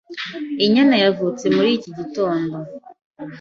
[0.65, 2.57] Inyana yavutse muri iki gitondo.